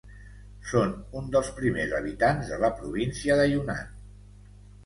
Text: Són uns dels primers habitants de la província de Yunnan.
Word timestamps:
Són 0.69 0.95
uns 1.19 1.29
dels 1.35 1.51
primers 1.59 1.93
habitants 1.99 2.49
de 2.55 2.59
la 2.65 2.73
província 2.81 3.39
de 3.43 3.47
Yunnan. 3.53 3.93